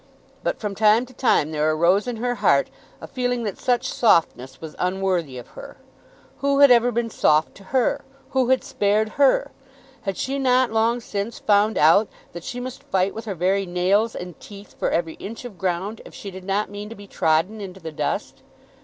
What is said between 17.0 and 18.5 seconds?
trodden into the dust?